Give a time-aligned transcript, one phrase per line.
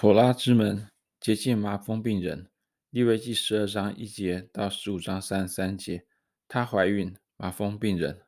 [0.00, 0.88] 妥拉之门，
[1.20, 2.48] 洁净麻风病人。
[2.88, 6.06] 利未记十二章一节到十五章三十三节。
[6.48, 8.22] 她怀孕，麻风病人，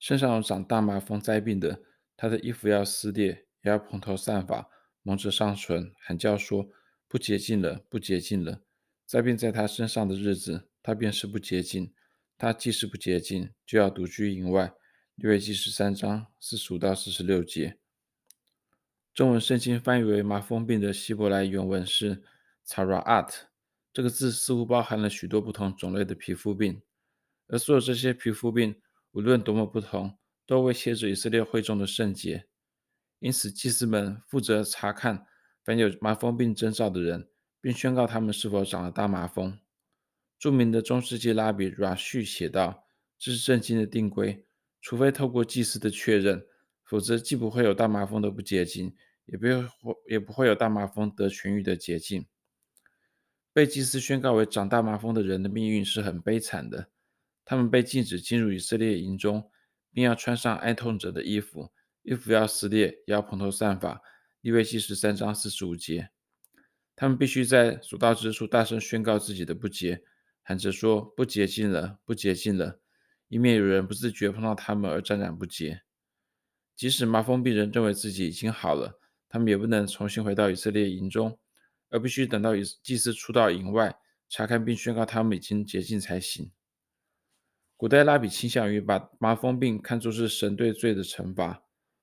[0.00, 1.84] 身上有长大麻风灾病的，
[2.16, 4.68] 她的衣服要撕裂，也要蓬头散发，
[5.04, 6.68] 蒙着上唇，喊叫说：
[7.06, 8.64] 不洁净了，不洁净了。
[9.06, 11.94] 灾病在她身上的日子，她便是不洁净。
[12.36, 14.74] 她既是不洁净，就要独居营外。
[15.14, 17.78] 利未记十三章四十五到四十六节。
[19.14, 22.20] 中文圣经翻译为“麻风病”的希伯来原文是
[22.66, 23.46] t a r a a t
[23.92, 26.82] 这个字似乎包含了许多不同种类的皮肤病，
[27.46, 28.74] 而所有这些皮肤病，
[29.12, 32.46] 无论多么不同，都威胁着以色列会众的圣洁。
[33.20, 35.24] 因此，祭司们负责查看
[35.62, 37.28] 凡有麻风病征兆的人，
[37.60, 39.56] 并宣告他们是否长了大麻风。
[40.40, 42.84] 著名的中世纪拉比 Rashi 写道
[43.16, 44.44] ：“这是圣经的定规，
[44.80, 46.44] 除非透过祭司的确认。”
[46.84, 52.26] 否则，既不会有大麻风的不洁净，也不会也不会有大麻风得痊愈的洁净。
[53.52, 56.90] 被祭司宣告为长大麻风的人的命运是很悲惨的。
[57.44, 59.50] 他们被禁止进入以色列营中，
[59.92, 64.00] 并要穿上哀痛者的衣服，衣服要撕裂，要蓬头散发。
[64.40, 66.10] 利未记十三章四十五节。
[66.96, 70.02] 他们必须在所到之处大声宣告自己的不洁，
[70.42, 72.80] 喊着说：“不洁净了，不洁净了！”
[73.28, 75.82] 以免有人不自觉碰到他们而沾染不洁。
[76.76, 81.38] 即使麻风病人认为自己已经好了，他们也不能重新回到以色列营中，
[81.90, 83.96] 而必须等到祭司出到营外
[84.28, 86.50] 查看并宣告他们已经洁净才行。
[87.76, 91.62] 古代拉比倾向于把麻风病看作是神对罪的惩罚。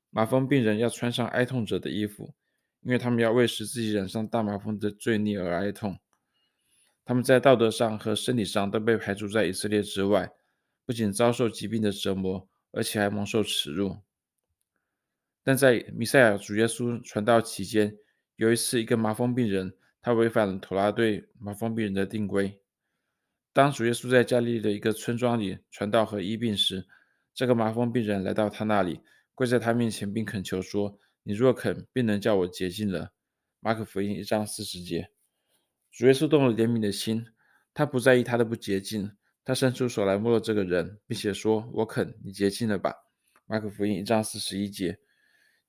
[0.10, 2.34] 麻风病人要穿上哀痛者的衣服，
[2.82, 5.98] 因为他们要为使自己染上大麻风的罪孽而哀痛。
[7.06, 10.32] 他们在道德上和身体上都被排除在以色列之外，
[10.86, 13.98] 不仅遭受疾病的折磨，而且还蒙受耻辱。
[15.44, 17.98] 但在弥赛亚主耶稣传道期间，
[18.36, 22.60] 有一次，一个麻风病人，他违反了妥拉对麻风病人的定规。
[23.54, 26.86] 当主耶稣在加利利的一个村庄里传道和医病时，
[27.34, 29.02] 这个麻风病人来到他那里，
[29.34, 33.12] 跪在他面前，并恳求说：“你若肯，便能叫我洁净了。”
[33.60, 35.10] 马可福音一章四十节。
[35.92, 37.26] 主耶稣动了怜悯的心，
[37.74, 39.12] 他不在意他的不洁净，
[39.44, 42.94] 他伸出手来摸了这个人，并且说：“我肯，你洁净了吧。”
[43.48, 45.00] 马可福音一章四十一节。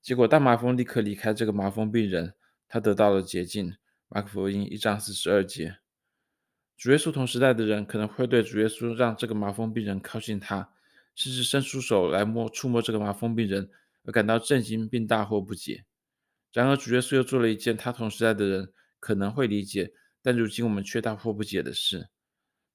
[0.03, 2.33] 结果，大麻风立刻离开这个麻风病人，
[2.67, 3.73] 他得到了洁净。
[4.09, 5.77] 马可福音一章四十二节。
[6.75, 10.73] 主耶稣同时代的人可能会对主耶稣让这个麻风病人靠近他，
[11.15, 13.69] 甚至伸出手来摸触摸这个麻风病人
[14.03, 15.85] 而感到震惊并大惑不解。
[16.51, 22.09] 然而，主耶稣又做了一件他同时代的人可能会理解，但如今我们却大惑不解的事。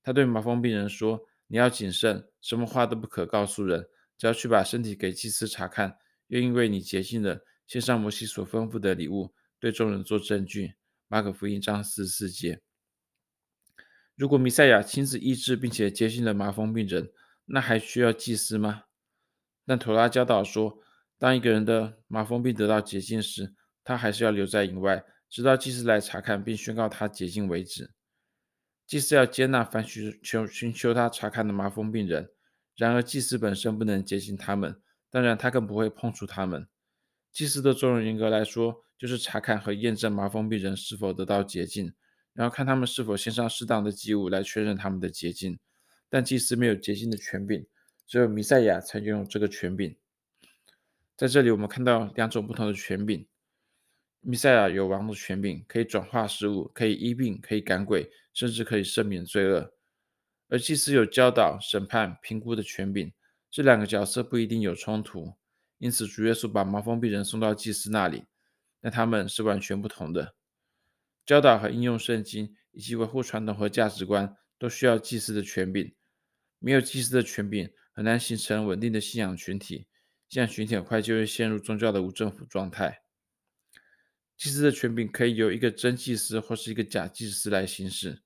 [0.02, 10.74] 他对麻风病人说：“你要谨慎，什么话都不可告诉人，只要去把身体给祭司查看。”又因为你洁净了，献上摩西所吩咐的礼物，对众人做证据。
[11.08, 12.60] 马可福音章四十四节。
[14.14, 17.10] 如果弥赛亚亲自医治并且洁净了麻风病人，
[17.46, 18.84] 那还需要祭司吗？
[19.64, 20.78] 但妥拉教导说，
[21.18, 27.90] 当一个人的麻风病得到洁净时，他还是要留在营外，直到祭司来查看并宣告他洁净为止。
[28.86, 32.30] 祭司要接纳凡寻求寻求他查看的麻风病人，
[32.76, 34.80] 然而祭司本身不能洁净他们。
[35.18, 36.68] 当然，他更不会碰触他们。
[37.32, 41.92] 祭司的作用严格来说，就是查看和验证麻风病人是否得到洁净，
[42.34, 45.58] 然后看他们是否献上适当的祭物来确认他们的洁净。
[46.08, 47.66] 但祭司没有洁净的权柄，
[48.06, 49.96] 只有弥赛亚才拥有这个权柄。
[51.16, 53.26] 在这里，我们看到两种不同的权柄：
[54.20, 59.72] 弥赛亚有王的权柄，可以转化食物，可以医病，可以赶鬼，甚至可以赦免罪恶；
[60.46, 63.12] 而祭司有教导、审判、评估的权柄。
[63.50, 65.34] 这两个角色不一定有冲突，
[65.78, 68.24] 因此主耶稣把麻风病人送到祭司那里，
[68.80, 70.34] 但他们是完全不同的。
[71.24, 75.94] 教导和应用圣经以及维护传统和价值观都需要祭司的权柄。
[76.58, 79.86] 没有祭司的权柄，很难形成稳定的信仰群体，
[80.28, 83.02] 信仰群体很快就会陷入宗教的无政府状态。
[84.36, 88.22] 祭司的权柄可以由一个真祭司或是一个假祭司来行使。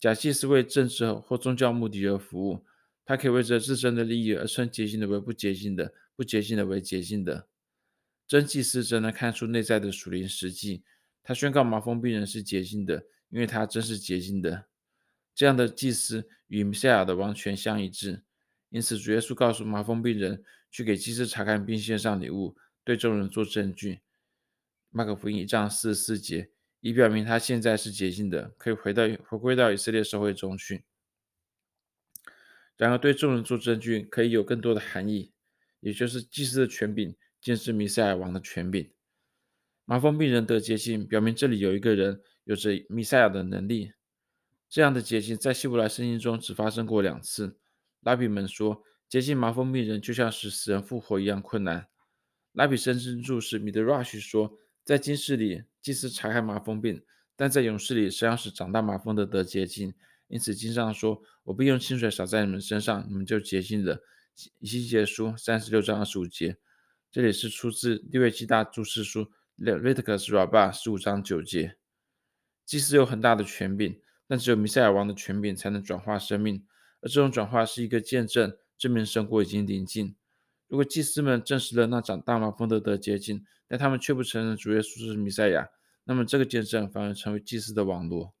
[0.00, 2.66] 假祭司为政治或宗教目的而服务。
[3.06, 7.46] 他可以为着自身的利益而称洁净的为不洁净的，不洁净的为洁净的。
[8.26, 10.82] 真祭司则能看出内在的属灵实际。
[11.22, 14.66] 他宣告麻风病人是洁净的，因为他真是洁净的。
[15.32, 18.24] 这样的祭司与弥赛亚的王权相一致。
[18.70, 24.00] 因此，主耶稣告诉麻风病人去给祭司查看，并献上礼物，对众人做证据。
[24.90, 26.50] 马可福音一章四十四节，
[26.80, 30.82] 以表明他现在是洁净的，可以回到回归到以色列社会中去。
[32.76, 35.32] 然而，对众人做证据可以有更多的含义，
[35.80, 38.90] 也就是祭司的权柄，竟是弥赛亚王的权柄。
[39.84, 43.92] 麻风病人得洁净，表明这里有一个人有着弥赛亚的能力。
[44.68, 47.56] 这样的洁净在希伯来圣经中只发生过两次。
[48.00, 51.86] 拉比们说，洁净麻风病人就像使死人复活一样困难。
[52.52, 57.02] 拉比深深注释米德拉许说，在今世里，祭司查看麻风病，
[57.36, 59.94] 但在勇士里，实际上是长大麻风的得洁净。
[60.28, 64.02] 因此，经上说：“我必用清水洒在你们身上，你们就洁净了。”
[64.60, 66.58] 以西结书三十六章二十五节。
[67.10, 71.76] 这里是出自利未记大注释书 Leviticus Rabba 十五章九节。
[72.66, 76.66] 祭司有很大的权柄，但只有弥赛亚王的权柄才能转化生命，
[77.00, 80.14] 而这种转化是一个见证，证明神国已经临近。
[80.66, 85.70] 如果祭司们证实了那长大麻风的得洁净，但他们却不承认主耶稣是弥赛亚，
[86.04, 88.34] 那么这个见证反而成为祭司的网络。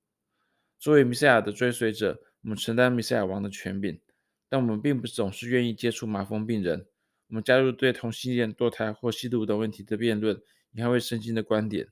[0.78, 4.00] 作为弥赛亚的追随者，我们承担弥赛亚王的权柄，
[4.48, 6.86] 但我们并不总是愿意接触麻风病人。
[7.28, 10.40] 我们加入对同性恋、堕胎或吸毒等问题的辩论，
[10.72, 11.88] 以捍卫圣经的观点。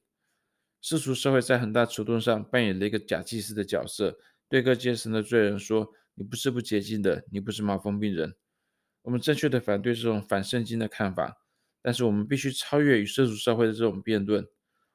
[0.81, 8.35] 世俗社会在很大程度上扮演了一个假祭司的角色，对各阶层的罪人说：“你不是不洁净的，你不是麻风病人。”
[9.03, 11.39] 我们正确的反对这种反圣经的看法，
[11.83, 14.47] 但是我们必须超越与世俗社会的这种辩论。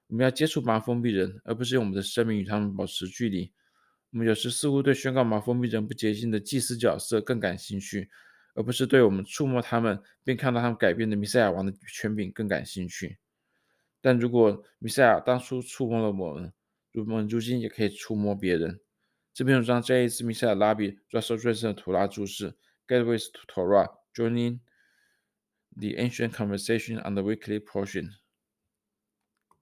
[0.07, 3.51] 我们要接触麻风病人，而不是用我们的生命与他们保持距离。
[4.11, 8.09] 我们有时似乎对宣告麻风病人不洁净的祭司角色更感兴趣，
[8.55, 13.19] 而不是对我们触摸他们并看到他们改变的弥赛亚王的权柄更感兴趣。
[14.01, 16.51] 但如果弥赛亚当初触摸了我们，
[16.91, 18.79] 如我们如今也可以触摸别人。
[19.31, 22.55] 这篇文章摘自弥赛亚拉比 Russo Johnson 的图拉注释
[22.87, 24.59] Gateways to Torah, Joining
[25.77, 28.09] the Ancient Conversation on the Weekly Portion。